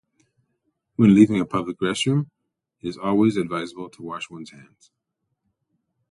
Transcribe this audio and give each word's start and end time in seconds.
When 0.95 1.13
leaving 1.13 1.39
a 1.39 1.45
public 1.45 1.77
restroom, 1.77 2.31
it 2.81 2.87
is 2.89 2.97
always 2.97 3.37
advisable 3.37 3.87
to 3.91 4.01
wash 4.01 4.31
one's 4.31 4.49
hands. 4.49 4.89